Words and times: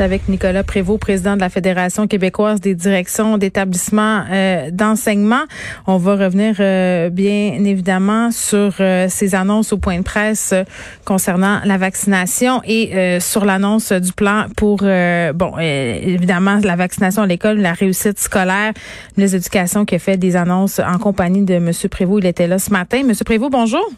Avec 0.00 0.28
Nicolas 0.28 0.62
Prévost, 0.62 1.00
président 1.00 1.34
de 1.34 1.40
la 1.40 1.48
Fédération 1.48 2.06
québécoise 2.06 2.60
des 2.60 2.74
directions 2.74 3.38
d'établissements 3.38 4.24
euh, 4.30 4.70
d'enseignement. 4.70 5.42
On 5.86 5.96
va 5.98 6.16
revenir 6.16 6.56
euh, 6.60 7.10
bien 7.10 7.64
évidemment 7.64 8.30
sur 8.30 8.74
euh, 8.80 9.06
ces 9.08 9.34
annonces 9.34 9.72
au 9.72 9.78
point 9.78 9.98
de 9.98 10.02
presse 10.02 10.54
concernant 11.04 11.60
la 11.64 11.78
vaccination 11.78 12.60
et 12.64 13.18
sur 13.20 13.44
l'annonce 13.44 13.92
du 13.92 14.12
plan 14.12 14.46
pour, 14.56 14.78
bon, 14.78 15.58
évidemment, 15.58 16.58
la 16.62 16.76
vaccination 16.76 17.22
à 17.22 17.26
l'école, 17.26 17.58
la 17.58 17.72
réussite 17.72 18.18
scolaire. 18.18 18.72
Les 19.16 19.34
éducations 19.34 19.84
qui 19.84 19.94
a 19.94 19.98
fait 19.98 20.16
des 20.16 20.36
annonces 20.36 20.78
en 20.80 20.98
compagnie 20.98 21.42
de 21.42 21.54
M. 21.54 21.70
Prévost. 21.90 22.24
Il 22.24 22.26
était 22.26 22.46
là 22.46 22.58
ce 22.58 22.70
matin. 22.70 22.98
M. 22.98 23.12
Prévost, 23.24 23.52
bonjour. 23.52 23.88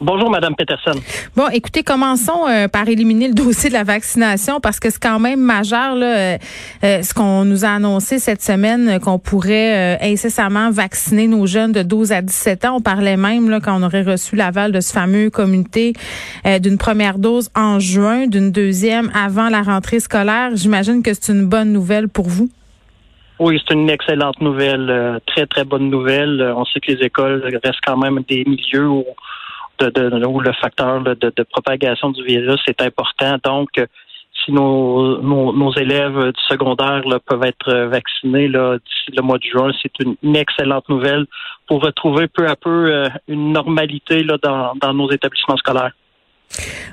Bonjour, 0.00 0.30
Madame 0.30 0.54
Peterson. 0.54 0.92
Bon, 1.34 1.48
écoutez, 1.48 1.82
commençons 1.82 2.46
euh, 2.48 2.68
par 2.68 2.88
éliminer 2.88 3.26
le 3.26 3.34
dossier 3.34 3.68
de 3.68 3.74
la 3.74 3.82
vaccination 3.82 4.60
parce 4.60 4.78
que 4.78 4.90
c'est 4.90 5.02
quand 5.02 5.18
même 5.18 5.40
majeur 5.40 5.96
là, 5.96 6.16
euh, 6.16 6.38
euh, 6.84 7.02
ce 7.02 7.12
qu'on 7.12 7.44
nous 7.44 7.64
a 7.64 7.70
annoncé 7.70 8.20
cette 8.20 8.40
semaine 8.40 9.00
qu'on 9.00 9.18
pourrait 9.18 9.98
incessamment 10.00 10.70
vacciner 10.70 11.26
nos 11.26 11.46
jeunes 11.46 11.72
de 11.72 11.82
12 11.82 12.12
à 12.12 12.22
17 12.22 12.64
ans. 12.64 12.76
On 12.76 12.80
parlait 12.80 13.16
même 13.16 13.50
là, 13.50 13.58
quand 13.58 13.76
on 13.76 13.82
aurait 13.82 14.02
reçu 14.02 14.36
l'aval 14.36 14.70
de 14.70 14.80
ce 14.80 14.92
fameux 14.92 15.30
comité 15.30 15.94
d'une 16.44 16.78
première 16.78 17.18
dose 17.18 17.50
en 17.56 17.80
juin, 17.80 18.28
d'une 18.28 18.52
deuxième 18.52 19.10
avant 19.14 19.48
la 19.48 19.62
rentrée 19.62 19.98
scolaire. 19.98 20.50
J'imagine 20.54 21.02
que 21.02 21.12
c'est 21.12 21.32
une 21.32 21.46
bonne 21.46 21.72
nouvelle 21.72 22.08
pour 22.08 22.28
vous. 22.28 22.48
Oui, 23.40 23.60
c'est 23.66 23.74
une 23.74 23.90
excellente 23.90 24.40
nouvelle, 24.40 25.20
très 25.26 25.46
très 25.46 25.64
bonne 25.64 25.90
nouvelle. 25.90 26.40
On 26.56 26.64
sait 26.64 26.80
que 26.80 26.92
les 26.92 27.04
écoles 27.04 27.42
restent 27.64 27.80
quand 27.84 27.96
même 27.96 28.20
des 28.28 28.44
milieux 28.44 28.88
où 28.88 29.04
de, 29.78 30.26
où 30.26 30.40
le 30.40 30.52
facteur 30.52 31.02
de, 31.02 31.42
propagation 31.50 32.10
du 32.10 32.24
virus 32.24 32.60
est 32.66 32.82
important. 32.82 33.36
Donc, 33.44 33.68
si 34.44 34.52
nos, 34.52 35.20
nos, 35.20 35.72
élèves 35.74 36.32
du 36.32 36.42
secondaire 36.48 37.02
peuvent 37.26 37.44
être 37.44 37.86
vaccinés 37.86 38.48
d'ici 38.48 39.16
le 39.16 39.22
mois 39.22 39.38
de 39.38 39.44
juin, 39.44 39.72
c'est 39.82 39.92
une, 40.00 40.36
excellente 40.36 40.88
nouvelle 40.88 41.26
pour 41.66 41.82
retrouver 41.82 42.28
peu 42.28 42.46
à 42.46 42.56
peu 42.56 42.92
euh, 42.92 43.08
une 43.26 43.52
normalité 43.52 44.22
là, 44.22 44.38
dans, 44.42 44.74
dans 44.80 44.94
nos 44.94 45.10
établissements 45.10 45.56
scolaires. 45.56 45.92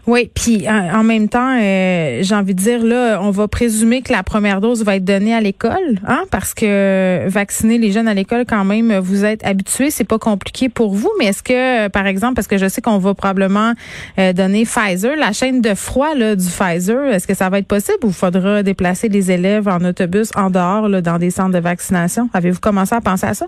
Oui, 0.07 0.29
puis 0.33 0.69
en, 0.69 1.03
même 1.03 1.29
temps, 1.29 1.57
euh, 1.59 2.19
j'ai 2.21 2.35
envie 2.35 2.53
de 2.53 2.61
dire 2.61 2.83
là, 2.83 3.19
on 3.21 3.31
va 3.31 3.47
présumer 3.47 4.03
que 4.03 4.11
la 4.11 4.21
première 4.21 4.61
dose 4.61 4.83
va 4.83 4.97
être 4.97 5.03
donnée 5.03 5.33
à 5.33 5.41
l'école, 5.41 5.99
hein, 6.07 6.23
parce 6.29 6.53
que 6.53 7.27
vacciner 7.27 7.79
les 7.79 7.91
jeunes 7.91 8.07
à 8.07 8.13
l'école, 8.13 8.45
quand 8.47 8.63
même, 8.65 8.95
vous 8.99 9.25
êtes 9.25 9.43
habitués, 9.43 9.89
c'est 9.89 10.03
pas 10.03 10.19
compliqué 10.19 10.69
pour 10.69 10.93
vous. 10.93 11.09
Mais 11.17 11.25
est-ce 11.25 11.41
que, 11.41 11.87
par 11.87 12.05
exemple, 12.05 12.35
parce 12.35 12.47
que 12.47 12.57
je 12.57 12.67
sais 12.67 12.81
qu'on 12.81 12.99
va 12.99 13.15
probablement 13.15 13.73
euh, 14.19 14.31
donner 14.33 14.65
Pfizer, 14.65 15.15
la 15.15 15.33
chaîne 15.33 15.61
de 15.61 15.73
froid 15.73 16.13
là, 16.13 16.35
du 16.35 16.45
Pfizer, 16.45 17.07
est-ce 17.07 17.25
que 17.25 17.33
ça 17.33 17.49
va 17.49 17.57
être 17.57 17.67
possible 17.67 17.97
ou 18.03 18.11
faudra 18.11 18.61
déplacer 18.61 19.09
les 19.09 19.31
élèves 19.31 19.67
en 19.67 19.83
autobus 19.83 20.29
en 20.35 20.51
dehors 20.51 20.87
là, 20.87 21.01
dans 21.01 21.17
des 21.17 21.31
centres 21.31 21.53
de 21.53 21.59
vaccination? 21.59 22.29
Avez-vous 22.33 22.59
commencé 22.59 22.93
à 22.93 23.01
penser 23.01 23.25
à 23.25 23.33
ça? 23.33 23.47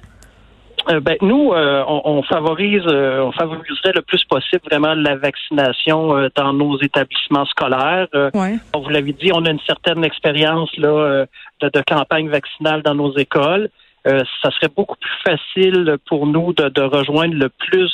Euh, 0.89 0.99
ben, 0.99 1.17
nous, 1.21 1.51
euh, 1.53 1.83
on, 1.87 2.23
favorise, 2.23 2.83
euh, 2.87 3.21
on 3.21 3.31
favoriserait 3.31 3.91
le 3.93 4.01
plus 4.01 4.23
possible 4.23 4.61
vraiment 4.69 4.93
la 4.93 5.15
vaccination 5.15 6.29
dans 6.35 6.53
nos 6.53 6.79
établissements 6.79 7.45
scolaires. 7.45 8.07
vous 8.13 8.89
l'avez 8.89 9.13
dit, 9.13 9.31
on 9.33 9.45
a 9.45 9.51
une 9.51 9.59
certaine 9.61 10.03
expérience 10.03 10.75
là 10.77 11.25
de, 11.61 11.81
campagne 11.87 12.29
vaccinale 12.29 12.81
dans 12.83 12.95
nos 12.95 13.15
écoles. 13.17 13.69
ça 14.05 14.51
serait 14.51 14.71
beaucoup 14.75 14.97
plus 14.97 15.17
facile 15.25 15.97
pour 16.07 16.25
nous 16.27 16.53
de, 16.53 16.81
rejoindre 16.81 17.35
le 17.35 17.49
plus 17.49 17.91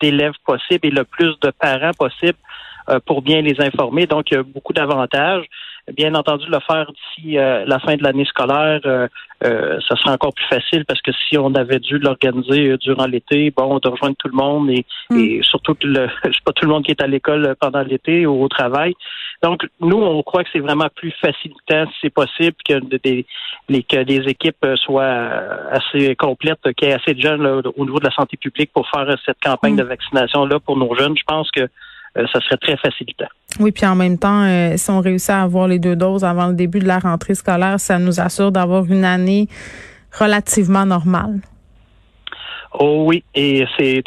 d'élèves 0.00 0.38
possible 0.46 0.86
et 0.86 0.90
le 0.90 1.04
plus 1.04 1.34
de 1.40 1.50
parents 1.50 1.92
possible 1.98 2.38
pour 3.06 3.22
bien 3.22 3.40
les 3.40 3.60
informer. 3.60 4.06
Donc, 4.06 4.30
il 4.30 4.34
y 4.34 4.38
a 4.38 4.42
beaucoup 4.42 4.72
d'avantages 4.72 5.44
bien 5.96 6.14
entendu, 6.14 6.46
le 6.48 6.58
faire 6.60 6.90
d'ici 6.92 7.38
euh, 7.38 7.64
la 7.66 7.78
fin 7.78 7.96
de 7.96 8.02
l'année 8.02 8.24
scolaire, 8.24 8.80
euh, 8.84 9.08
euh, 9.44 9.78
ça 9.88 9.96
serait 9.96 10.10
encore 10.10 10.34
plus 10.34 10.46
facile 10.46 10.84
parce 10.84 11.00
que 11.00 11.12
si 11.12 11.38
on 11.38 11.54
avait 11.54 11.78
dû 11.78 11.98
l'organiser 11.98 12.76
durant 12.78 13.06
l'été, 13.06 13.52
bon, 13.56 13.78
de 13.78 13.88
rejoindre 13.88 14.16
tout 14.18 14.28
le 14.28 14.36
monde 14.36 14.70
et, 14.70 14.84
mm. 15.10 15.18
et 15.18 15.40
surtout 15.42 15.76
le, 15.82 16.08
pas 16.44 16.52
tout 16.52 16.66
le 16.66 16.72
monde 16.72 16.84
qui 16.84 16.90
est 16.90 17.02
à 17.02 17.06
l'école 17.06 17.54
pendant 17.60 17.82
l'été 17.82 18.26
ou 18.26 18.42
au 18.42 18.48
travail. 18.48 18.94
Donc, 19.42 19.66
nous, 19.80 19.98
on 19.98 20.20
croit 20.24 20.42
que 20.42 20.50
c'est 20.52 20.58
vraiment 20.58 20.88
plus 20.94 21.12
facilitant, 21.20 21.86
si 21.86 21.98
c'est 22.02 22.10
possible, 22.10 22.56
que, 22.68 22.80
des, 23.04 23.24
les, 23.68 23.82
que 23.84 23.98
les 23.98 24.28
équipes 24.28 24.66
soient 24.74 25.30
assez 25.70 26.16
complètes, 26.16 26.72
qu'il 26.76 26.88
y 26.88 26.90
ait 26.90 26.94
assez 26.94 27.14
de 27.14 27.20
jeunes 27.20 27.46
au 27.46 27.84
niveau 27.84 28.00
de 28.00 28.04
la 28.04 28.10
santé 28.10 28.36
publique 28.36 28.72
pour 28.72 28.88
faire 28.90 29.06
cette 29.24 29.38
campagne 29.40 29.74
mm. 29.74 29.78
de 29.78 29.84
vaccination-là 29.84 30.58
pour 30.58 30.76
nos 30.76 30.92
jeunes. 30.96 31.16
Je 31.16 31.24
pense 31.24 31.50
que 31.52 31.60
euh, 31.60 31.68
ça 32.32 32.40
serait 32.40 32.56
très 32.56 32.76
facilitant. 32.76 33.28
Oui, 33.60 33.72
puis 33.72 33.86
en 33.86 33.94
même 33.94 34.18
temps, 34.18 34.44
euh, 34.44 34.76
si 34.76 34.90
on 34.90 35.00
réussit 35.00 35.30
à 35.30 35.42
avoir 35.42 35.68
les 35.68 35.78
deux 35.78 35.96
doses 35.96 36.24
avant 36.24 36.48
le 36.48 36.54
début 36.54 36.78
de 36.78 36.86
la 36.86 36.98
rentrée 36.98 37.34
scolaire, 37.34 37.80
ça 37.80 37.98
nous 37.98 38.20
assure 38.20 38.52
d'avoir 38.52 38.84
une 38.86 39.04
année 39.04 39.48
relativement 40.18 40.86
normale. 40.86 41.40
Oh 42.78 43.04
oui, 43.06 43.24
et 43.34 43.66
c'est 43.78 44.02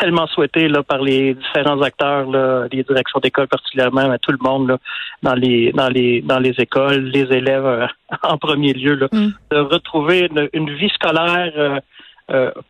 tellement 0.00 0.26
souhaité 0.26 0.68
là, 0.68 0.82
par 0.82 1.02
les 1.02 1.34
différents 1.34 1.80
acteurs, 1.82 2.30
là, 2.30 2.66
les 2.72 2.82
directions 2.82 3.20
d'école 3.20 3.48
particulièrement, 3.48 4.08
mais 4.08 4.18
tout 4.18 4.32
le 4.32 4.38
monde 4.40 4.68
là, 4.68 4.78
dans 5.22 5.34
les 5.34 5.72
dans 5.72 5.88
les 5.88 6.22
dans 6.22 6.38
les 6.38 6.54
écoles, 6.58 7.04
les 7.04 7.32
élèves 7.32 7.66
euh, 7.66 7.86
en 8.22 8.38
premier 8.38 8.72
lieu, 8.72 8.94
là, 8.94 9.08
mm. 9.12 9.32
de 9.50 9.58
retrouver 9.58 10.30
une, 10.52 10.70
vie 10.70 10.88
scolaire 10.90 11.52
euh, 11.56 11.80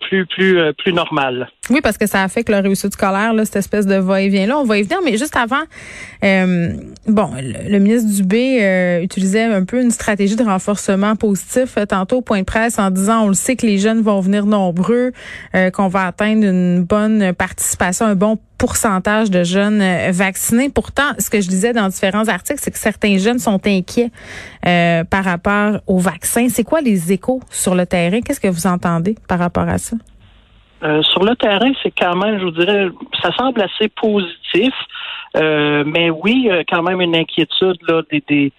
plus 0.01 0.27
plus 0.27 0.59
euh, 0.59 0.73
plus 0.73 0.93
normal. 0.93 1.49
Oui, 1.71 1.81
parce 1.83 1.99
que 1.99 2.07
ça 2.07 2.23
affecte 2.23 2.49
la 2.49 2.61
réussite 2.61 2.93
scolaire, 2.93 3.33
là, 3.33 3.45
cette 3.45 3.57
espèce 3.57 3.87
de 3.87 3.95
va-et-vient 3.97 4.47
là. 4.47 4.59
On 4.59 4.65
va 4.65 4.79
y 4.79 4.83
venir, 4.83 4.99
mais 5.05 5.17
juste 5.17 5.37
avant, 5.37 5.63
euh, 6.25 6.73
bon, 7.07 7.31
le, 7.41 7.79
ministre 7.79 8.11
Dubé 8.11 9.01
utilisait 9.03 9.45
un 9.45 9.65
peu 9.65 9.81
une 9.81 9.91
stratégie 9.91 10.37
de 10.37 10.45
renforcement 10.45 11.17
positif 11.17 11.79
tantôt 11.89 12.19
au 12.19 12.23
point 12.23 12.41
de 12.41 12.45
presse 12.45 12.79
en 12.79 12.91
disant 12.91 13.25
on 13.25 13.29
le 13.29 13.35
sait 13.35 13.57
que 13.57 13.67
les 13.67 13.79
jeunes 13.79 14.03
vont 14.03 14.21
venir 14.21 14.47
nombreux, 14.47 15.13
qu'on 15.73 15.89
va 15.89 16.07
atteindre 16.07 16.45
une 16.45 16.83
bonne 16.85 17.33
participation, 17.33 18.07
un 18.07 18.15
bon 18.15 18.39
pourcentage 18.63 19.29
de 19.29 19.43
jeunes 19.43 19.83
euh, 19.83 20.13
vaccinés. 20.13 20.71
Pourtant, 20.73 21.11
ce 21.19 21.29
que 21.31 21.41
je 21.41 21.49
disais 21.49 21.73
dans 21.73 21.89
différents 21.89 22.29
articles, 22.29 22.61
c'est 22.61 22.71
que 22.71 22.79
certains 22.79 23.19
jeunes 23.19 23.41
sont 23.41 23.61
inquiets 23.67 24.13
euh, 24.65 25.03
par 25.03 25.25
rapport 25.25 25.81
au 25.89 25.99
vaccin. 25.99 26.47
C'est 26.49 26.63
quoi 26.63 26.81
les 26.81 27.13
échos 27.13 27.41
sur 27.51 27.75
le 27.75 27.87
terrain? 27.87 28.21
Qu'est-ce 28.21 28.41
que 28.41 28.47
vous 28.47 28.69
entendez 28.69 29.17
par 29.29 29.41
rapport 29.41 29.69
à 29.69 29.79
ça? 29.79 29.97
Euh, 30.85 31.03
sur 31.03 31.25
le 31.25 31.35
terrain, 31.35 31.73
c'est 31.83 31.91
quand 31.91 32.15
même, 32.15 32.39
je 32.39 32.45
vous 32.45 32.53
dirais, 32.53 32.87
ça 33.21 33.33
semble 33.37 33.61
assez 33.63 33.89
positif. 33.89 34.75
mais 35.35 36.11
oui, 36.11 36.49
quand 36.69 36.85
même 36.85 37.01
une 37.01 37.17
inquiétude 37.17 37.79
là, 37.89 38.03
des, 38.13 38.23
des 38.29 38.53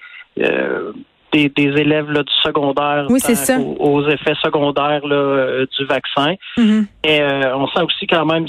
des, 1.32 1.82
élèves 1.86 2.12
là, 2.12 2.24
du 2.24 2.34
secondaire 2.44 3.08
oui, 3.10 3.20
ça. 3.22 3.58
Aux, 3.58 4.08
effets 4.08 4.36
secondaires 4.44 5.08
là, 5.08 5.66
du 5.78 5.86
vaccin. 5.86 6.36
Mm-hmm. 6.58 6.86
Et 7.06 7.22
on 7.56 7.68
sent 7.68 7.84
aussi 7.84 8.06
quand 8.06 8.26
même 8.26 8.46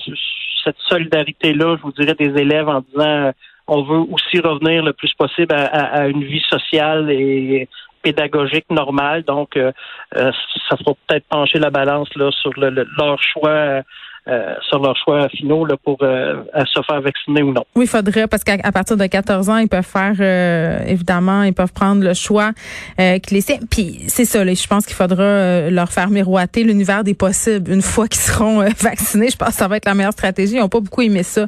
cette 0.65 0.79
solidarité-là, 0.89 1.77
je 1.77 1.83
vous 1.83 1.93
dirais, 1.93 2.15
des 2.15 2.41
élèves 2.41 2.69
en 2.69 2.81
disant 2.81 3.07
euh, 3.07 3.33
on 3.67 3.83
veut 3.83 4.05
aussi 4.13 4.41
revenir 4.41 4.83
le 4.83 4.93
plus 4.93 5.13
possible 5.15 5.55
à, 5.55 6.07
une 6.09 6.25
vie 6.25 6.43
sociale 6.51 7.11
et 7.11 7.69
pédagogique 8.03 8.67
normale. 8.71 9.23
Donc, 9.23 9.57
euh, 9.57 9.73
euh, 10.17 10.31
ça 10.69 10.77
fera 10.77 10.93
peut-être 11.07 11.27
pencher 11.29 11.59
la 11.59 11.71
balance 11.71 12.15
là 12.17 12.31
sur 12.31 12.53
leur 12.57 13.23
choix 13.23 13.83
euh, 14.27 14.55
sur 14.71 14.83
leur 14.83 14.97
choix 14.97 15.29
finaux 15.29 15.67
là, 15.67 15.77
pour 15.77 15.99
euh, 16.01 16.45
se 16.65 16.81
faire 16.87 17.03
vacciner 17.03 17.43
ou 17.43 17.53
non. 17.53 17.63
Oui, 17.77 17.85
il 17.85 17.89
faudrait, 17.89 18.27
parce 18.27 18.43
qu'à 18.43 18.73
partir 18.73 18.97
de 18.97 19.05
14 19.05 19.51
ans, 19.51 19.59
ils 19.59 19.69
peuvent 19.69 19.85
faire, 19.85 20.15
euh, 20.19 20.83
évidemment, 20.87 21.43
ils 21.43 21.53
peuvent 21.53 21.75
prendre 21.75 22.03
le 22.03 22.15
choix 22.15 22.53
euh, 22.99 23.19
qu'ils 23.19 23.43
Puis 23.71 24.01
c'est 24.09 24.25
ça, 24.25 24.43
là, 24.43 24.55
je 24.55 24.67
pense 24.67 24.87
qu'il 24.87 24.95
faudra 24.95 25.69
leur 25.69 25.93
faire 25.93 26.09
miroiter 26.09 26.65
l'univers 26.65 27.05
des 27.05 27.13
possibles 27.13 27.71
une 27.71 27.83
fois 27.83 28.09
qu'ils 28.09 28.23
seront 28.23 28.61
vaccinés. 28.81 29.29
Je 29.29 29.37
pense 29.37 29.51
que 29.51 29.55
ça 29.57 29.69
va 29.69 29.77
être 29.77 29.85
la 29.85 29.95
meilleure 29.95 30.13
stratégie. 30.13 30.55
Ils 30.55 30.61
n'ont 30.61 30.71
pas 30.71 30.81
beaucoup 30.81 31.03
aimé 31.03 31.23
ça, 31.23 31.47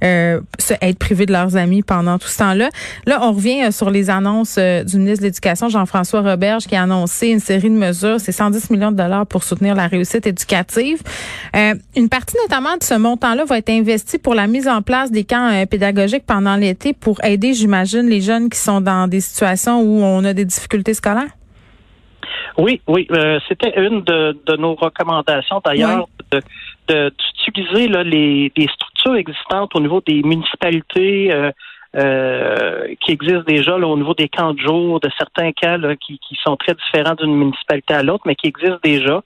être 0.00 0.98
privés 0.98 1.26
de 1.26 1.32
leurs 1.32 1.56
amis 1.56 1.82
pendant 1.82 2.18
tout 2.18 2.28
ce 2.28 2.38
temps-là. 2.38 2.70
Là, 3.06 3.20
on 3.22 3.32
revient 3.32 3.70
sur 3.70 3.88
les 3.88 4.10
annonces 4.10 4.58
du 4.58 4.98
ministre 4.98 5.20
de 5.20 5.26
l'Éducation, 5.28 5.68
Jean-François 5.68 6.22
Roberge, 6.22 6.64
qui 6.64 6.74
a 6.74 6.82
annoncé 6.82 7.28
une 7.28 7.40
série 7.40 7.70
de 7.70 7.76
mesures. 7.76 8.18
C'est 8.18 8.32
110 8.32 8.70
millions 8.70 8.90
de 8.90 8.96
dollars 8.96 9.26
pour 9.26 9.44
soutenir 9.44 9.76
la 9.76 9.86
réussite 9.86 10.26
éducative. 10.26 11.02
une 11.54 12.08
partie 12.16 12.36
notamment 12.48 12.78
de 12.78 12.82
ce 12.82 12.94
montant-là 12.94 13.44
va 13.44 13.58
être 13.58 13.68
investi 13.68 14.18
pour 14.18 14.34
la 14.34 14.46
mise 14.46 14.68
en 14.68 14.80
place 14.80 15.12
des 15.12 15.24
camps 15.24 15.52
euh, 15.52 15.66
pédagogiques 15.66 16.24
pendant 16.26 16.56
l'été 16.56 16.94
pour 16.94 17.22
aider, 17.22 17.52
j'imagine, 17.52 18.08
les 18.08 18.22
jeunes 18.22 18.48
qui 18.48 18.58
sont 18.58 18.80
dans 18.80 19.06
des 19.06 19.20
situations 19.20 19.82
où 19.82 20.02
on 20.02 20.24
a 20.24 20.32
des 20.32 20.46
difficultés 20.46 20.94
scolaires? 20.94 21.32
Oui, 22.56 22.80
oui. 22.86 23.06
Euh, 23.10 23.38
c'était 23.46 23.78
une 23.78 24.00
de, 24.00 24.56
nos 24.56 24.74
recommandations 24.76 25.60
d'ailleurs 25.62 26.08
d'utiliser 26.88 27.86
les, 27.88 28.50
structures 28.74 29.16
existantes 29.16 29.76
au 29.76 29.80
niveau 29.80 30.00
des 30.06 30.22
municipalités 30.22 31.30
euh, 31.34 32.94
qui 33.02 33.12
existe 33.12 33.46
déjà 33.46 33.76
là, 33.76 33.86
au 33.86 33.96
niveau 33.98 34.14
des 34.14 34.30
camps 34.30 34.54
de 34.54 34.60
jour, 34.60 35.00
de 35.00 35.10
certains 35.18 35.52
cas 35.52 35.76
là, 35.76 35.94
qui, 35.96 36.18
qui 36.26 36.38
sont 36.42 36.56
très 36.56 36.72
différents 36.72 37.14
d'une 37.14 37.36
municipalité 37.36 37.92
à 37.92 38.02
l'autre, 38.02 38.24
mais 38.24 38.36
qui 38.36 38.46
existent 38.46 38.78
déjà. 38.82 39.22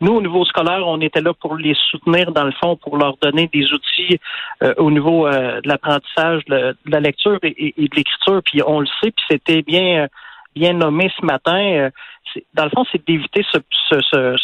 Nous, 0.00 0.12
au 0.12 0.20
niveau 0.20 0.44
scolaire, 0.44 0.86
on 0.86 1.00
était 1.00 1.20
là 1.20 1.32
pour 1.32 1.56
les 1.56 1.74
soutenir, 1.90 2.32
dans 2.32 2.44
le 2.44 2.52
fond, 2.52 2.76
pour 2.76 2.98
leur 2.98 3.16
donner 3.16 3.48
des 3.52 3.72
outils 3.72 4.18
euh, 4.62 4.74
au 4.76 4.90
niveau 4.90 5.26
euh, 5.26 5.60
de 5.62 5.68
l'apprentissage, 5.68 6.44
de, 6.46 6.76
la 6.86 7.00
lecture 7.00 7.38
et, 7.42 7.74
de 7.76 7.96
l'écriture. 7.96 8.42
Puis 8.44 8.60
on 8.66 8.80
le 8.80 8.86
sait, 9.00 9.10
puis 9.10 9.24
c'était 9.30 9.62
bien, 9.62 10.06
bien 10.54 10.74
nommé 10.74 11.10
ce 11.18 11.24
matin. 11.24 11.90
dans 12.54 12.64
le 12.64 12.70
fond, 12.70 12.84
c'est 12.92 13.06
d'éviter 13.06 13.44
ce, 13.50 13.58
ce, 13.90 14.00
ce 14.12 14.36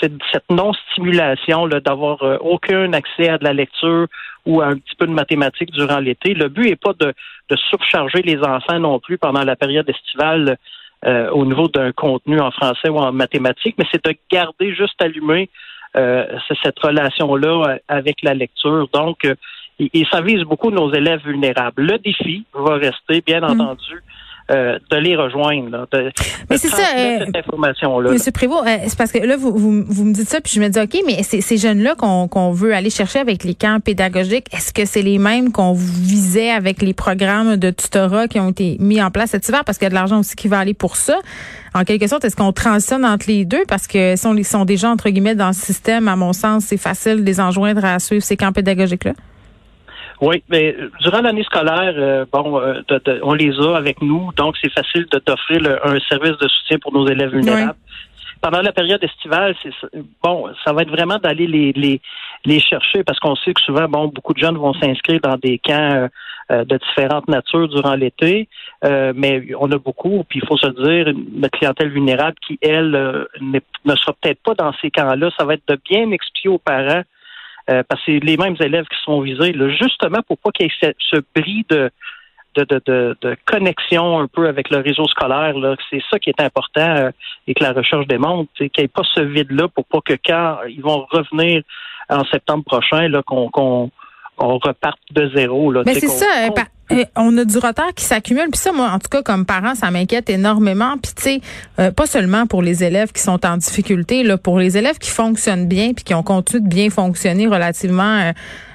cette 0.00 0.50
non-stimulation 0.50 1.68
d'avoir 1.68 2.22
euh, 2.22 2.38
aucun 2.40 2.92
accès 2.92 3.28
à 3.28 3.38
de 3.38 3.44
la 3.44 3.52
lecture 3.52 4.06
ou 4.46 4.60
à 4.60 4.66
un 4.66 4.76
petit 4.76 4.96
peu 4.96 5.06
de 5.06 5.12
mathématiques 5.12 5.70
durant 5.72 5.98
l'été. 5.98 6.34
Le 6.34 6.48
but 6.48 6.68
n'est 6.68 6.76
pas 6.76 6.94
de, 6.98 7.12
surcharger 7.68 8.22
les 8.22 8.38
enfants 8.38 8.78
non 8.78 9.00
plus 9.00 9.18
pendant 9.18 9.44
la 9.44 9.56
période 9.56 9.88
estivale 9.88 10.56
euh, 11.06 11.30
au 11.30 11.46
niveau 11.46 11.68
d'un 11.68 11.92
contenu 11.92 12.40
en 12.40 12.50
français 12.50 12.88
ou 12.88 12.98
en 12.98 13.12
mathématiques, 13.12 13.76
mais 13.78 13.86
c'est 13.90 14.04
de 14.04 14.14
garder 14.30 14.74
juste 14.74 15.00
allumé 15.00 15.48
euh, 15.96 16.26
cette 16.62 16.78
relation-là 16.78 17.78
avec 17.88 18.22
la 18.22 18.34
lecture. 18.34 18.88
Donc, 18.92 19.26
et, 19.80 20.06
ça 20.10 20.20
vise 20.20 20.42
beaucoup 20.42 20.70
nos 20.70 20.92
élèves 20.92 21.22
vulnérables. 21.24 21.82
Le 21.82 21.98
défi 21.98 22.44
va 22.52 22.74
rester, 22.74 23.22
bien 23.26 23.40
mm. 23.40 23.44
entendu, 23.44 24.02
euh, 24.50 24.78
de 24.90 24.96
les 24.96 25.14
rejoindre, 25.14 25.86
de, 25.92 26.10
mais 26.50 26.58
c'est 26.58 26.68
ça, 26.68 26.82
euh, 26.96 27.18
cette 27.24 27.36
information-là. 27.36 28.10
Monsieur 28.10 28.32
Prévost, 28.32 28.66
euh, 28.66 28.76
c'est 28.86 28.98
parce 28.98 29.12
que 29.12 29.18
là, 29.18 29.36
vous, 29.36 29.52
vous, 29.56 30.04
me 30.04 30.12
dites 30.12 30.28
ça, 30.28 30.40
puis 30.40 30.52
je 30.54 30.60
me 30.60 30.68
dis, 30.68 30.80
OK, 30.80 31.02
mais 31.06 31.22
ces 31.22 31.56
jeunes-là 31.56 31.94
qu'on 31.94 32.50
veut 32.50 32.74
aller 32.74 32.90
chercher 32.90 33.20
avec 33.20 33.44
les 33.44 33.54
camps 33.54 33.78
pédagogiques, 33.78 34.46
est-ce 34.52 34.72
que 34.72 34.84
c'est 34.84 35.02
les 35.02 35.18
mêmes 35.18 35.52
qu'on 35.52 35.72
visait 35.72 36.50
avec 36.50 36.82
les 36.82 36.94
programmes 36.94 37.56
de 37.56 37.70
tutorat 37.70 38.26
qui 38.26 38.40
ont 38.40 38.50
été 38.50 38.76
mis 38.80 39.00
en 39.00 39.10
place 39.10 39.30
cet 39.30 39.48
hiver? 39.48 39.64
Parce 39.64 39.78
qu'il 39.78 39.86
y 39.86 39.86
a 39.86 39.90
de 39.90 39.94
l'argent 39.94 40.18
aussi 40.18 40.34
qui 40.34 40.48
va 40.48 40.58
aller 40.58 40.74
pour 40.74 40.96
ça. 40.96 41.18
En 41.72 41.84
quelque 41.84 42.08
sorte, 42.08 42.24
est-ce 42.24 42.34
qu'on 42.34 42.52
transitionne 42.52 43.04
entre 43.04 43.26
les 43.28 43.44
deux? 43.44 43.62
Parce 43.68 43.86
que 43.86 44.16
si 44.16 44.26
on 44.26 44.42
sont 44.42 44.64
déjà, 44.64 44.90
entre 44.90 45.10
guillemets, 45.10 45.36
dans 45.36 45.48
le 45.48 45.52
système, 45.52 46.08
à 46.08 46.16
mon 46.16 46.32
sens, 46.32 46.64
c'est 46.64 46.76
facile 46.76 47.18
de 47.18 47.22
les 47.22 47.40
enjoindre 47.40 47.84
à 47.84 48.00
suivre 48.00 48.24
ces 48.24 48.36
camps 48.36 48.52
pédagogiques-là. 48.52 49.12
Oui, 50.20 50.42
mais 50.50 50.76
durant 51.00 51.22
l'année 51.22 51.44
scolaire, 51.44 51.94
euh, 51.96 52.26
bon, 52.30 52.60
euh, 52.60 52.82
on 53.22 53.32
les 53.32 53.58
a 53.58 53.76
avec 53.76 54.02
nous, 54.02 54.30
donc 54.36 54.54
c'est 54.60 54.70
facile 54.70 55.06
de 55.10 55.18
t'offrir 55.18 55.62
un 55.82 55.98
service 56.08 56.36
de 56.38 56.46
soutien 56.46 56.78
pour 56.78 56.92
nos 56.92 57.08
élèves 57.08 57.30
vulnérables. 57.30 57.78
Pendant 58.42 58.60
la 58.60 58.72
période 58.72 59.02
estivale, 59.02 59.54
c'est 59.62 59.70
bon, 60.22 60.48
ça 60.64 60.72
va 60.72 60.82
être 60.82 60.90
vraiment 60.90 61.18
d'aller 61.18 61.46
les, 61.46 61.72
les, 61.72 62.00
les 62.44 62.60
chercher 62.60 63.02
parce 63.02 63.18
qu'on 63.18 63.34
sait 63.36 63.52
que 63.54 63.60
souvent, 63.62 63.86
bon, 63.86 64.08
beaucoup 64.08 64.34
de 64.34 64.38
jeunes 64.38 64.56
vont 64.56 64.74
s'inscrire 64.74 65.20
dans 65.22 65.36
des 65.36 65.58
camps 65.58 66.08
euh, 66.50 66.64
de 66.64 66.78
différentes 66.78 67.28
natures 67.28 67.68
durant 67.68 67.94
l'été, 67.94 68.48
mais 68.82 69.46
on 69.58 69.70
a 69.70 69.78
beaucoup, 69.78 70.24
puis 70.28 70.40
il 70.42 70.46
faut 70.46 70.56
se 70.56 70.66
dire, 70.66 71.14
notre 71.32 71.56
clientèle 71.58 71.90
vulnérable 71.90 72.36
qui, 72.46 72.58
elle, 72.60 73.26
ne 73.40 73.94
sera 73.94 74.12
peut-être 74.20 74.42
pas 74.42 74.54
dans 74.54 74.72
ces 74.82 74.90
camps-là. 74.90 75.30
Ça 75.38 75.44
va 75.44 75.54
être 75.54 75.68
de 75.68 75.78
bien 75.88 76.10
expliquer 76.10 76.48
aux 76.48 76.58
parents 76.58 77.02
euh, 77.68 77.82
parce 77.88 78.00
que 78.04 78.12
c'est 78.12 78.24
les 78.24 78.36
mêmes 78.36 78.56
élèves 78.60 78.86
qui 78.86 78.96
sont 79.04 79.20
visés, 79.20 79.54
justement 79.78 80.20
pour 80.26 80.38
pas 80.38 80.50
qu'il 80.50 80.66
y 80.66 80.86
ait 80.86 80.94
ce, 80.98 81.16
bris 81.34 81.66
de, 81.68 81.90
de, 82.56 82.64
de, 82.86 83.16
de, 83.20 83.36
connexion 83.46 84.20
un 84.20 84.26
peu 84.26 84.48
avec 84.48 84.70
le 84.70 84.78
réseau 84.78 85.06
scolaire. 85.06 85.54
C'est 85.90 86.02
ça 86.10 86.18
qui 86.18 86.30
est 86.30 86.40
important 86.40 86.96
euh, 86.96 87.10
et 87.46 87.54
que 87.54 87.62
la 87.62 87.72
recherche 87.72 88.06
démontre, 88.06 88.50
qu'il 88.54 88.70
n'y 88.78 88.84
ait 88.84 88.88
pas 88.88 89.02
ce 89.14 89.20
vide-là 89.20 89.68
pour 89.68 89.84
pas 89.84 90.00
que 90.00 90.14
quand 90.24 90.58
ils 90.68 90.82
vont 90.82 91.06
revenir 91.10 91.62
en 92.08 92.24
septembre 92.24 92.64
prochain, 92.64 93.10
qu'on 93.26 93.90
on 94.38 94.58
reparte 94.58 94.98
de 95.10 95.30
zéro. 95.34 95.72
Mais 95.84 95.94
c'est 95.94 96.08
ça. 96.08 96.48
On 97.16 97.36
a 97.38 97.44
du 97.44 97.58
retard 97.58 97.94
qui 97.94 98.04
s'accumule. 98.04 98.48
Puis 98.50 98.60
ça, 98.60 98.72
moi, 98.72 98.90
en 98.90 98.98
tout 98.98 99.08
cas, 99.10 99.22
comme 99.22 99.46
parent, 99.46 99.74
ça 99.74 99.90
m'inquiète 99.90 100.28
énormément. 100.30 100.96
Puis 101.02 101.12
tu 101.14 101.22
sais, 101.22 101.40
euh, 101.78 101.90
pas 101.90 102.06
seulement 102.06 102.46
pour 102.46 102.62
les 102.62 102.82
élèves 102.84 103.12
qui 103.12 103.22
sont 103.22 103.44
en 103.46 103.56
difficulté, 103.56 104.22
là, 104.22 104.36
pour 104.36 104.58
les 104.58 104.76
élèves 104.76 104.98
qui 104.98 105.10
fonctionnent 105.10 105.66
bien 105.66 105.92
puis 105.92 106.04
qui 106.04 106.14
ont 106.14 106.22
continué 106.22 106.62
de 106.62 106.68
bien 106.68 106.90
fonctionner 106.90 107.46
relativement 107.46 108.18
euh, 108.18 108.32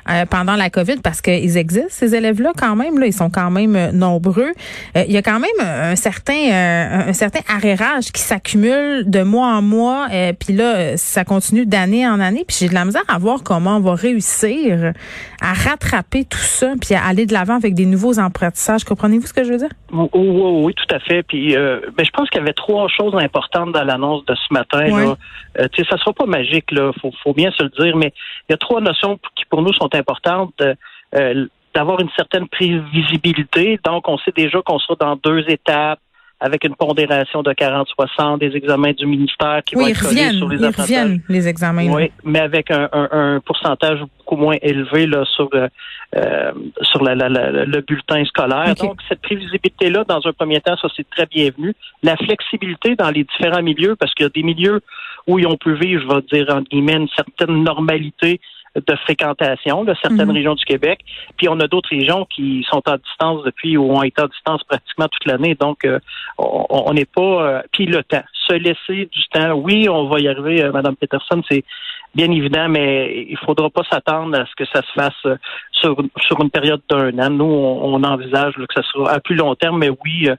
euh, 0.09 0.25
pendant 0.25 0.55
la 0.55 0.69
COVID 0.69 0.97
parce 1.03 1.21
qu'ils 1.21 1.57
existent, 1.57 1.89
ces 1.89 2.15
élèves-là, 2.15 2.51
quand 2.57 2.75
même. 2.75 2.99
Là, 2.99 3.07
ils 3.07 3.13
sont 3.13 3.29
quand 3.29 3.49
même 3.51 3.75
euh, 3.75 3.91
nombreux. 3.91 4.51
Euh, 4.95 5.03
il 5.07 5.11
y 5.11 5.17
a 5.17 5.21
quand 5.21 5.39
même 5.39 5.59
un 5.59 5.95
certain 5.95 6.33
un 6.35 7.13
certain 7.13 7.39
arrérage 7.47 8.11
qui 8.11 8.21
s'accumule 8.21 9.09
de 9.09 9.23
mois 9.23 9.47
en 9.47 9.61
mois. 9.61 10.07
puis 10.39 10.53
là, 10.53 10.97
ça 10.97 11.23
continue 11.23 11.65
d'année 11.65 12.07
en 12.07 12.19
année. 12.19 12.43
Puis 12.47 12.57
j'ai 12.59 12.69
de 12.69 12.73
la 12.73 12.85
misère 12.85 13.03
à 13.07 13.17
voir 13.17 13.43
comment 13.43 13.77
on 13.77 13.79
va 13.79 13.95
réussir 13.95 14.93
à 15.41 15.53
rattraper 15.53 16.25
tout 16.25 16.37
ça 16.37 16.73
puis 16.79 16.95
à 16.95 17.03
aller 17.03 17.25
de 17.25 17.33
l'avant 17.33 17.55
avec 17.55 17.73
des 17.73 17.85
nouveaux 17.85 18.19
apprentissages. 18.19 18.83
Comprenez-vous 18.83 19.27
ce 19.27 19.33
que 19.33 19.43
je 19.43 19.51
veux 19.51 19.57
dire? 19.57 19.69
Oui, 19.91 20.07
oui, 20.13 20.63
oui 20.65 20.73
tout 20.73 20.95
à 20.95 20.99
fait. 20.99 21.23
Puis 21.23 21.55
euh, 21.55 21.79
ben, 21.95 22.05
je 22.05 22.11
pense 22.11 22.29
qu'il 22.29 22.39
y 22.39 22.43
avait 22.43 22.53
trois 22.53 22.87
choses 22.87 23.15
importantes 23.15 23.71
dans 23.71 23.83
l'annonce 23.83 24.25
de 24.25 24.35
ce 24.35 24.53
matin. 24.53 24.85
Oui. 24.85 25.05
Là. 25.05 25.17
Euh, 25.59 25.67
ça 25.89 25.97
sera 25.97 26.13
pas 26.13 26.25
magique, 26.25 26.71
là, 26.71 26.91
faut, 27.01 27.11
faut 27.23 27.33
bien 27.33 27.51
se 27.51 27.63
le 27.63 27.69
dire, 27.69 27.95
mais 27.95 28.13
il 28.49 28.53
y 28.53 28.55
a 28.55 28.57
trois 28.57 28.81
notions 28.81 29.19
qui 29.35 29.45
pour 29.45 29.61
nous 29.61 29.73
sont 29.73 29.93
importante 29.95 30.53
euh, 30.61 30.75
euh, 31.15 31.47
d'avoir 31.73 31.99
une 31.99 32.09
certaine 32.15 32.47
prévisibilité. 32.47 33.79
Donc, 33.83 34.07
on 34.07 34.17
sait 34.19 34.31
déjà 34.35 34.61
qu'on 34.61 34.79
sera 34.79 34.95
dans 34.99 35.15
deux 35.15 35.43
étapes 35.49 35.99
avec 36.39 36.65
une 36.65 36.75
pondération 36.75 37.43
de 37.43 37.51
40-60 37.51 38.39
des 38.39 38.55
examens 38.57 38.91
du 38.91 39.05
ministère 39.05 39.61
qui 39.65 39.75
vont 39.75 39.87
être 39.87 39.97
sur 39.97 40.49
les 40.49 40.57
ils 40.57 40.65
reviennent, 40.65 41.21
les 41.29 41.47
examens. 41.47 41.87
Oui, 41.87 42.11
mais 42.23 42.39
avec 42.39 42.71
un, 42.71 42.89
un, 42.91 43.39
pourcentage 43.39 43.99
beaucoup 44.01 44.35
moins 44.35 44.57
élevé 44.61 45.07
là, 45.07 45.23
sur, 45.25 45.49
euh, 45.53 46.51
sur 46.81 47.03
la, 47.03 47.15
la, 47.15 47.29
le 47.29 47.81
bulletin 47.81 48.23
scolaire. 48.25 48.75
Donc, 48.75 48.99
cette 49.07 49.21
prévisibilité-là, 49.21 50.03
dans 50.03 50.21
un 50.25 50.33
premier 50.33 50.59
temps, 50.59 50.75
ça, 50.77 50.89
c'est 50.95 51.09
très 51.09 51.25
bienvenu. 51.25 51.73
La 52.03 52.17
flexibilité 52.17 52.95
dans 52.95 53.09
les 53.11 53.23
différents 53.23 53.63
milieux, 53.63 53.95
parce 53.95 54.13
qu'il 54.13 54.25
y 54.25 54.27
a 54.27 54.29
des 54.29 54.43
milieux 54.43 54.81
où 55.27 55.39
ils 55.39 55.47
ont 55.47 55.57
pu 55.57 55.73
vivre, 55.75 56.03
je 56.03 56.15
vais 56.15 56.43
dire, 56.43 56.53
en 56.55 56.61
guillemets, 56.61 56.97
une 56.97 57.09
certaine 57.15 57.63
normalité 57.63 58.41
de 58.75 58.95
fréquentation 58.97 59.83
de 59.83 59.93
certaines 60.01 60.27
mhm. 60.27 60.35
régions 60.35 60.55
du 60.55 60.65
Québec. 60.65 60.99
Puis 61.37 61.47
on 61.49 61.59
a 61.59 61.67
d'autres 61.67 61.89
régions 61.89 62.25
qui 62.25 62.65
sont 62.69 62.81
à 62.87 62.97
distance 62.97 63.43
depuis 63.43 63.77
ou 63.77 63.91
ont 63.91 64.03
été 64.03 64.21
à 64.21 64.27
distance 64.27 64.63
pratiquement 64.63 65.07
toute 65.07 65.25
l'année. 65.25 65.55
Donc 65.55 65.85
euh, 65.85 65.99
on 66.37 66.93
n'est 66.93 67.05
pas. 67.05 67.21
Euh, 67.21 67.61
puis 67.71 67.85
le 67.85 68.03
temps, 68.03 68.23
se 68.47 68.53
laisser 68.53 69.09
du 69.11 69.23
temps. 69.31 69.53
Oui, 69.53 69.87
on 69.89 70.07
va 70.07 70.19
y 70.19 70.27
arriver, 70.27 70.63
euh, 70.63 70.71
Madame 70.71 70.95
Peterson. 70.95 71.41
C'est 71.49 71.63
bien 72.13 72.31
évident, 72.31 72.69
mais 72.69 73.25
il 73.29 73.37
faudra 73.37 73.69
pas 73.69 73.83
s'attendre 73.89 74.39
à 74.39 74.45
ce 74.45 74.55
que 74.55 74.65
ça 74.65 74.81
se 74.81 74.91
fasse 74.93 75.37
sur, 75.71 75.97
sur 76.17 76.41
une 76.41 76.49
période 76.49 76.81
d'un 76.89 77.17
an. 77.19 77.29
Nous, 77.29 77.45
on, 77.45 78.01
envisage 78.03 78.53
que 78.53 78.73
ça 78.73 78.83
sera 78.83 79.11
à 79.11 79.19
plus 79.19 79.35
long 79.35 79.55
terme, 79.55 79.79
mais 79.79 79.89
oui, 79.89 80.29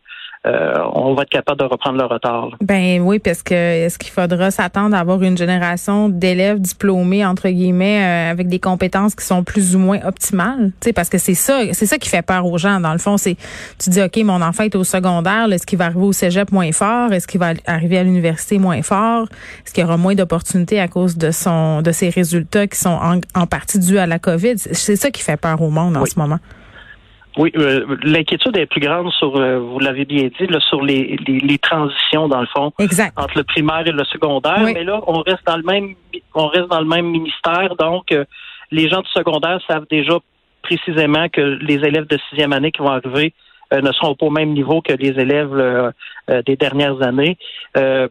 euh, 0.46 0.74
on 0.92 1.14
va 1.14 1.22
être 1.22 1.30
capable 1.30 1.58
de 1.58 1.64
reprendre 1.64 1.98
le 1.98 2.04
retard. 2.04 2.50
Ben 2.60 3.00
oui, 3.00 3.18
parce 3.18 3.42
que 3.42 3.54
est-ce 3.54 3.98
qu'il 3.98 4.12
faudra 4.12 4.50
s'attendre 4.50 4.94
à 4.94 5.00
avoir 5.00 5.22
une 5.22 5.36
génération 5.36 6.08
d'élèves 6.08 6.60
diplômés 6.60 7.24
entre 7.24 7.48
guillemets 7.48 8.02
euh, 8.02 8.30
avec 8.30 8.48
des 8.48 8.60
compétences 8.60 9.14
qui 9.14 9.24
sont 9.24 9.42
plus 9.42 9.74
ou 9.74 9.78
moins 9.80 9.98
optimales, 10.06 10.72
tu 10.80 10.86
sais, 10.86 10.92
parce 10.92 11.08
que 11.08 11.18
c'est 11.18 11.34
ça, 11.34 11.60
c'est 11.72 11.86
ça 11.86 11.98
qui 11.98 12.08
fait 12.08 12.22
peur 12.22 12.46
aux 12.46 12.58
gens. 12.58 12.80
Dans 12.80 12.92
le 12.92 12.98
fond, 12.98 13.16
c'est 13.16 13.36
tu 13.78 13.90
dis 13.90 14.02
ok, 14.02 14.16
mon 14.18 14.40
enfant 14.40 14.64
est 14.64 14.76
au 14.76 14.84
secondaire, 14.84 15.50
est-ce 15.50 15.66
qu'il 15.66 15.78
va 15.78 15.86
arriver 15.86 16.04
au 16.04 16.12
cégep 16.12 16.52
moins 16.52 16.70
fort, 16.72 17.12
est-ce 17.12 17.26
qu'il 17.26 17.40
va 17.40 17.52
arriver 17.66 17.98
à 17.98 18.04
l'université 18.04 18.58
moins 18.58 18.82
fort, 18.82 19.26
est-ce 19.64 19.72
qu'il 19.72 19.82
y 19.82 19.86
aura 19.86 19.96
moins 19.96 20.14
d'opportunités 20.14 20.80
à 20.80 20.88
cause 20.88 21.16
de 21.16 21.30
son 21.30 21.82
de 21.82 21.90
ses 21.92 22.08
résultats 22.08 22.66
qui 22.66 22.78
sont 22.78 22.98
en, 23.34 23.46
partie 23.46 23.78
dus 23.78 23.98
à 23.98 24.06
la 24.06 24.18
COVID? 24.18 24.54
C'est 24.58 24.96
ça 24.96 25.10
qui 25.10 25.22
fait 25.22 25.36
peur 25.36 25.60
au 25.60 25.70
monde 25.70 25.96
en 25.96 26.06
ce 26.06 26.18
moment. 26.18 26.38
Oui, 27.36 27.52
euh, 27.56 27.84
l'inquiétude 28.02 28.56
est 28.56 28.64
plus 28.64 28.80
grande 28.80 29.10
sur, 29.12 29.36
euh, 29.36 29.58
vous 29.58 29.78
l'avez 29.78 30.06
bien 30.06 30.28
dit, 30.38 30.46
là, 30.46 30.58
sur 30.60 30.82
les, 30.82 31.16
les, 31.26 31.58
transitions 31.58 32.28
dans 32.28 32.40
le 32.40 32.46
fond 32.46 32.72
entre 33.16 33.36
le 33.36 33.44
primaire 33.44 33.86
et 33.86 33.92
le 33.92 34.04
secondaire. 34.04 34.60
Mais 34.60 34.84
là, 34.84 35.00
on 35.06 35.20
reste 35.20 35.44
dans 35.46 35.58
le 35.58 35.62
même, 35.62 35.94
on 36.34 36.46
reste 36.46 36.68
dans 36.68 36.80
le 36.80 36.86
même 36.86 37.06
ministère, 37.06 37.76
donc 37.78 38.10
euh, 38.12 38.24
les 38.70 38.88
gens 38.88 39.02
du 39.02 39.10
secondaire 39.10 39.60
savent 39.68 39.86
déjà 39.90 40.18
précisément 40.62 41.28
que 41.28 41.40
les 41.40 41.74
élèves 41.74 42.06
de 42.06 42.18
sixième 42.30 42.54
année 42.54 42.72
qui 42.72 42.80
vont 42.80 42.90
arriver 42.90 43.34
ne 43.72 43.92
seront 43.92 44.14
pas 44.14 44.26
au 44.26 44.30
même 44.30 44.52
niveau 44.52 44.80
que 44.80 44.92
les 44.92 45.10
élèves 45.20 45.92
des 46.46 46.56
dernières 46.56 47.02
années. 47.02 47.36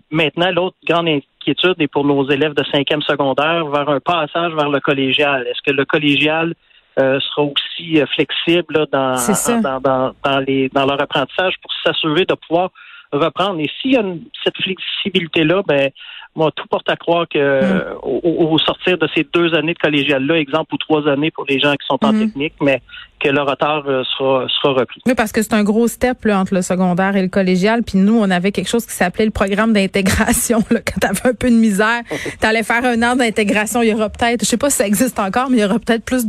maintenant, 0.09 0.51
l'autre 0.51 0.75
grande 0.87 1.07
inquiétude 1.07 1.75
est 1.79 1.87
pour 1.87 2.05
nos 2.05 2.29
élèves 2.29 2.53
de 2.53 2.63
cinquième 2.71 3.01
secondaire 3.01 3.65
vers 3.65 3.89
un 3.89 3.99
passage 3.99 4.53
vers 4.53 4.69
le 4.69 4.79
collégial. 4.79 5.47
Est-ce 5.47 5.61
que 5.61 5.75
le 5.75 5.85
collégial 5.85 6.53
euh, 6.99 7.19
sera 7.19 7.43
aussi 7.43 8.01
euh, 8.01 8.05
flexible 8.07 8.87
dans, 8.91 9.15
dans, 9.61 10.13
dans, 10.23 10.39
les, 10.39 10.69
dans 10.69 10.85
leur 10.85 11.01
apprentissage 11.01 11.55
pour 11.61 11.71
s'assurer 11.83 12.25
de 12.25 12.35
pouvoir 12.35 12.71
reprendre. 13.11 13.59
Et 13.59 13.69
s'il 13.81 13.91
y 13.91 13.97
a 13.97 14.03
cette 14.43 14.57
flexibilité-là, 14.57 15.61
ben 15.67 15.89
moi, 16.35 16.51
tout 16.55 16.67
porte 16.67 16.89
à 16.89 16.95
croire 16.95 17.27
que 17.29 17.61
mm. 17.61 17.97
au, 18.03 18.57
sortir 18.59 18.97
de 18.97 19.07
ces 19.15 19.25
deux 19.33 19.53
années 19.55 19.73
de 19.73 19.79
collégial-là, 19.79 20.37
exemple, 20.37 20.73
ou 20.73 20.77
trois 20.77 21.07
années 21.07 21.31
pour 21.31 21.45
les 21.47 21.59
gens 21.59 21.73
qui 21.73 21.85
sont 21.87 21.99
en 22.03 22.13
mm. 22.13 22.19
technique, 22.19 22.53
mais 22.61 22.81
que 23.25 23.31
le 23.31 23.41
retard 23.41 23.83
sera, 23.85 24.45
sera 24.47 24.73
repris. 24.73 25.01
Oui, 25.07 25.15
parce 25.15 25.31
que 25.31 25.41
c'est 25.41 25.53
un 25.53 25.63
gros 25.63 25.87
step 25.87 26.25
là, 26.25 26.39
entre 26.39 26.53
le 26.53 26.61
secondaire 26.61 27.15
et 27.15 27.23
le 27.23 27.27
collégial. 27.27 27.81
Puis 27.81 27.97
nous, 27.97 28.15
on 28.15 28.29
avait 28.29 28.51
quelque 28.51 28.69
chose 28.69 28.85
qui 28.85 28.93
s'appelait 28.93 29.25
le 29.25 29.31
programme 29.31 29.73
d'intégration. 29.73 30.63
Quand 30.69 30.99
tu 31.01 31.07
avais 31.07 31.29
un 31.29 31.33
peu 31.33 31.49
de 31.49 31.55
misère, 31.55 32.01
tu 32.39 32.45
allais 32.45 32.61
faire 32.61 32.85
un 32.85 33.01
an 33.01 33.15
d'intégration. 33.15 33.81
Il 33.81 33.89
y 33.89 33.93
aura 33.93 34.09
peut-être, 34.09 34.41
je 34.41 34.45
sais 34.45 34.57
pas 34.57 34.69
si 34.69 34.77
ça 34.77 34.85
existe 34.85 35.17
encore, 35.17 35.49
mais 35.49 35.57
il 35.57 35.61
y 35.61 35.65
aura 35.65 35.79
peut-être 35.79 36.03
plus 36.03 36.27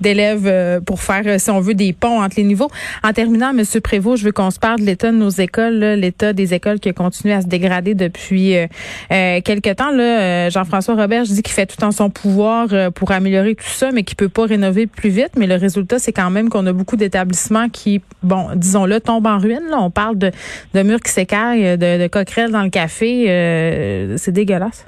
d'élèves 0.00 0.80
pour 0.84 1.00
faire, 1.00 1.38
si 1.38 1.50
on 1.50 1.60
veut, 1.60 1.74
des 1.74 1.92
ponts 1.92 2.20
entre 2.20 2.34
les 2.38 2.44
niveaux. 2.44 2.70
En 3.04 3.12
terminant, 3.12 3.52
Monsieur 3.52 3.80
Prévost, 3.80 4.20
je 4.20 4.26
veux 4.26 4.32
qu'on 4.32 4.50
se 4.50 4.58
parle 4.58 4.80
de 4.80 4.86
l'état 4.86 5.12
de 5.12 5.16
nos 5.16 5.30
écoles, 5.30 5.78
l'état 5.78 6.32
des 6.32 6.54
écoles 6.54 6.80
qui 6.80 6.88
a 6.88 6.92
continué 6.92 7.34
à 7.34 7.42
se 7.42 7.46
dégrader 7.46 7.94
depuis 7.94 8.56
euh, 8.56 8.66
euh, 9.12 9.40
quelques 9.44 9.76
temps. 9.76 9.92
Là, 9.92 10.48
Jean-François 10.50 10.96
Robert, 10.96 11.24
je 11.24 11.34
dis 11.34 11.42
qu'il 11.42 11.54
fait 11.54 11.66
tout 11.66 11.84
en 11.84 11.92
son 11.92 12.10
pouvoir 12.10 12.68
pour 12.94 13.12
améliorer 13.12 13.54
tout 13.54 13.64
ça, 13.64 13.92
mais 13.92 14.02
qu'il 14.02 14.16
peut 14.16 14.28
pas 14.28 14.46
rénover 14.46 14.88
plus 14.88 15.10
vite. 15.10 15.30
Mais 15.36 15.46
le 15.46 15.54
résultat, 15.54 16.00
c'est 16.00 16.12
quand 16.12 16.31
même 16.32 16.48
qu'on 16.48 16.66
a 16.66 16.72
beaucoup 16.72 16.96
d'établissements 16.96 17.68
qui, 17.68 18.00
bon, 18.22 18.48
disons-le, 18.56 19.00
tombent 19.00 19.26
en 19.26 19.38
ruine. 19.38 19.68
Là. 19.70 19.78
On 19.80 19.90
parle 19.90 20.18
de, 20.18 20.30
de 20.74 20.82
murs 20.82 21.00
qui 21.00 21.10
s'écaillent, 21.10 21.78
de, 21.78 22.02
de, 22.02 22.06
coquerelles 22.08 22.50
dans 22.50 22.62
le 22.62 22.70
café. 22.70 23.26
Euh, 23.28 24.16
c'est 24.16 24.32
dégueulasse. 24.32 24.86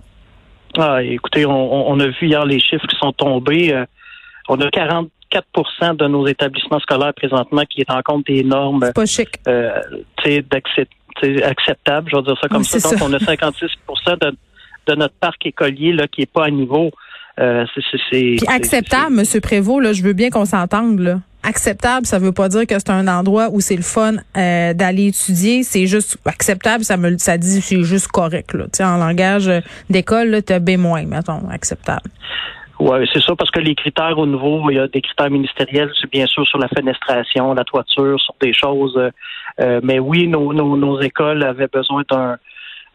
Ah, 0.76 1.02
écoutez, 1.02 1.46
on, 1.46 1.90
on, 1.90 2.00
a 2.00 2.06
vu 2.06 2.26
hier 2.26 2.44
les 2.44 2.58
chiffres 2.58 2.86
qui 2.86 2.96
sont 2.96 3.12
tombés. 3.12 3.72
Euh, 3.72 3.84
on 4.48 4.60
a 4.60 4.66
44% 4.66 5.96
de 5.96 6.08
nos 6.08 6.26
établissements 6.26 6.80
scolaires 6.80 7.14
présentement 7.14 7.62
qui 7.68 7.80
est 7.82 7.90
en 7.90 8.02
compte 8.02 8.26
des 8.26 8.42
normes. 8.42 8.90
pas 8.94 9.06
chic. 9.06 9.28
Euh, 9.46 9.80
acceptable, 11.44 12.10
je 12.10 12.16
vais 12.16 12.22
dire 12.22 12.36
ça 12.40 12.48
comme 12.48 12.64
ça. 12.64 12.90
Donc, 12.90 13.00
on 13.02 13.12
a 13.12 13.18
56 13.20 13.66
de, 14.20 14.36
de 14.86 14.94
notre 14.96 15.14
parc 15.14 15.46
écolier 15.46 15.92
là, 15.92 16.08
qui 16.08 16.22
est 16.22 16.32
pas 16.32 16.46
à 16.46 16.50
niveau. 16.50 16.90
Euh, 17.40 17.64
c'est 18.10 18.36
acceptable, 18.48 19.18
M. 19.18 19.40
Prévost, 19.40 19.82
là, 19.82 19.92
je 19.92 20.02
veux 20.02 20.12
bien 20.12 20.30
qu'on 20.30 20.44
s'entende. 20.44 21.00
Là. 21.00 21.18
Acceptable, 21.42 22.06
ça 22.06 22.18
veut 22.18 22.32
pas 22.32 22.48
dire 22.48 22.66
que 22.66 22.74
c'est 22.74 22.90
un 22.90 23.08
endroit 23.08 23.48
où 23.50 23.60
c'est 23.60 23.76
le 23.76 23.82
fun 23.82 24.14
euh, 24.36 24.72
d'aller 24.72 25.08
étudier. 25.08 25.62
C'est 25.62 25.86
juste 25.86 26.16
acceptable, 26.24 26.84
ça 26.84 26.96
me 26.96 27.18
ça 27.18 27.36
dit 27.36 27.60
c'est 27.60 27.82
juste 27.82 28.08
correct. 28.08 28.54
Là. 28.54 28.66
en 28.80 28.98
langage 28.98 29.50
d'école, 29.90 30.42
tu 30.46 30.52
as 30.52 30.60
B-, 30.60 30.78
mettons, 30.78 31.48
acceptable. 31.50 32.08
Oui, 32.80 33.08
c'est 33.12 33.20
ça, 33.20 33.34
parce 33.36 33.50
que 33.50 33.60
les 33.60 33.74
critères 33.74 34.18
au 34.18 34.26
niveau, 34.26 34.68
il 34.70 34.76
y 34.76 34.78
a 34.78 34.88
des 34.88 35.00
critères 35.00 35.30
ministériels, 35.30 35.90
c'est 36.00 36.10
bien 36.10 36.26
sûr 36.26 36.46
sur 36.46 36.58
la 36.58 36.68
fenestration, 36.68 37.54
la 37.54 37.64
toiture, 37.64 38.20
sur 38.20 38.34
des 38.40 38.52
choses. 38.52 38.98
Euh, 39.60 39.80
mais 39.82 39.98
oui, 40.00 40.26
nos, 40.26 40.52
nos, 40.52 40.76
nos 40.76 41.00
écoles 41.00 41.44
avaient 41.44 41.68
besoin 41.72 42.02
d'un 42.10 42.36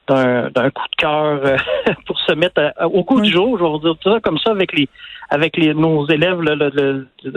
d'un 0.09 0.69
coup 0.71 0.87
de 0.91 0.95
cœur 0.97 1.39
euh, 1.45 1.57
pour 2.05 2.19
se 2.19 2.33
mettre 2.33 2.73
au 2.85 3.03
coup 3.03 3.21
du 3.21 3.31
jour, 3.31 3.57
je 3.57 3.63
vais 3.63 3.69
vous 3.69 3.79
dire 3.79 3.95
ça 4.03 4.19
comme 4.21 4.37
ça 4.39 4.51
avec 4.51 4.73
les 4.73 4.89
avec 5.29 5.57
les 5.57 5.73
nos 5.73 6.07
élèves 6.07 6.39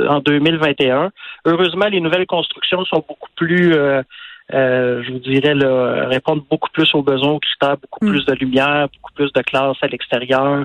en 0.09 0.21
2021. 0.21 1.11
Heureusement, 1.45 1.87
les 1.87 2.01
nouvelles 2.01 2.27
constructions 2.27 2.85
sont 2.87 3.05
beaucoup 3.07 3.29
plus 3.37 3.75
euh, 3.75 4.03
euh, 4.55 5.03
je 5.05 5.13
vous 5.13 5.19
dirais 5.19 5.55
là, 5.55 6.09
répondre 6.09 6.45
beaucoup 6.51 6.71
plus 6.71 6.93
aux 6.95 7.03
besoins 7.03 7.33
aux 7.33 7.41
critères, 7.41 7.77
beaucoup 7.79 8.05
mm. 8.05 8.11
plus 8.11 8.25
de 8.27 8.35
lumière, 8.35 8.89
beaucoup 8.95 9.13
plus 9.15 9.33
de 9.33 9.43
classe 9.43 9.77
à 9.81 9.87
l'extérieur. 9.87 10.65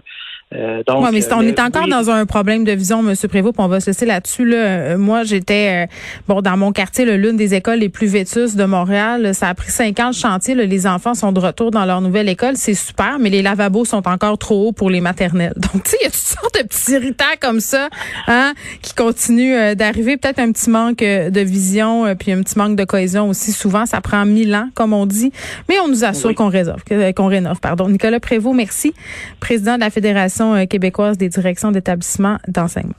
Euh, 0.56 0.82
donc, 0.88 1.06
mais 1.12 1.34
on 1.34 1.42
est 1.42 1.60
encore 1.60 1.90
dans 1.90 2.10
un 2.10 2.26
problème 2.26 2.64
de 2.64 2.72
vision, 2.72 3.04
Monsieur 3.04 3.28
Prévost, 3.28 3.54
puis 3.54 3.64
on 3.64 3.68
va 3.68 3.82
se 3.82 3.88
laisser 3.88 4.06
là-dessus. 4.06 4.46
Là. 4.46 4.58
Euh, 4.58 4.98
moi, 4.98 5.24
j'étais 5.24 5.86
euh, 5.86 5.94
bon 6.30 6.42
dans 6.42 6.56
mon 6.56 6.72
quartier, 6.72 7.06
l'une 7.18 7.36
des 7.36 7.54
écoles 7.54 7.80
les 7.80 7.90
plus 7.90 8.08
vétustes 8.08 8.56
de 8.56 8.64
Montréal. 8.64 9.36
Ça 9.36 9.50
a 9.50 9.54
pris 9.54 9.72
cinq 9.72 10.00
ans 10.00 10.10
de 10.10 10.16
chantier. 10.16 10.56
les 10.56 10.88
enfants 10.88 11.16
sont 11.16 11.34
de 11.34 11.42
retour 11.42 11.72
dans 11.72 11.84
leur 11.84 12.00
nouvelle 12.00 12.30
école, 12.30 12.56
c'est 12.56 12.76
super, 12.76 13.18
mais 13.20 13.30
les 13.30 13.42
lavabos 13.42 13.84
sont 13.84 14.08
encore 14.08 14.38
trop 14.38 14.70
hauts 14.70 14.72
pour 14.72 14.90
les 14.90 15.02
maternelles. 15.02 15.54
Donc, 15.58 15.84
tu 15.84 15.92
sais, 15.92 15.98
il 16.00 16.04
y 16.06 16.08
a 16.08 16.12
toutes 16.12 16.16
sortes 16.16 16.56
de 16.62 16.66
petits 16.66 16.94
irritants 16.94 17.26
comme 17.42 17.60
ça, 17.60 17.90
hein, 18.28 18.54
qui 18.82 18.94
continuent 18.94 19.76
d'arriver. 19.76 20.16
Peut-être 20.16 20.40
un 20.40 20.54
petit 20.54 20.70
manque 20.70 21.00
de 21.00 21.42
vision, 21.42 22.16
puis 22.16 22.32
un 22.32 22.42
petit 22.42 22.58
manque 22.58 22.78
de 22.78 22.86
cohésion 22.86 23.30
aussi. 23.30 23.52
Souvent, 23.52 23.86
ça 23.86 24.00
prend 24.00 24.26
mille 24.26 24.56
ans, 24.56 24.70
comme 24.76 24.94
on 24.94 25.06
dit, 25.06 25.34
mais 25.68 25.76
on 25.80 25.90
nous 25.90 26.06
assure 26.06 26.34
qu'on 26.34 26.48
rénove, 26.48 26.84
qu'on 27.16 27.28
rénove. 27.28 27.60
Pardon, 27.60 27.90
Nicolas 27.90 28.22
Prévost, 28.22 28.56
merci, 28.56 28.94
président 29.42 29.76
de 29.76 29.82
la 29.82 29.90
fédération 29.90 30.37
euh, 30.42 30.66
québécoise 30.66 31.18
des 31.18 31.30
directions 31.30 31.72
d'établissements 31.72 32.38
d'enseignement. 32.48 32.96